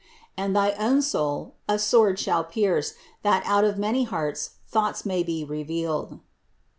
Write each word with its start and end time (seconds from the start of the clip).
And 0.35 0.55
thy 0.55 0.71
own 0.79 1.03
soul 1.03 1.53
a 1.69 1.77
sword 1.77 2.17
shall 2.17 2.43
pierce, 2.43 2.95
that 3.21 3.43
out 3.45 3.63
of 3.63 3.77
many 3.77 4.03
hearts 4.03 4.55
thoughts 4.67 5.05
may 5.05 5.21
be 5.21 5.45
revealed." 5.45 6.21